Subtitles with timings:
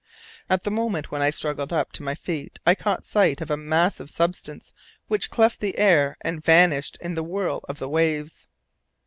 [0.49, 3.55] At the moment when I struggled up to my feet I caught sight of a
[3.55, 4.73] massive substance
[5.07, 8.47] which cleft the air and vanished in the whirl of the waves.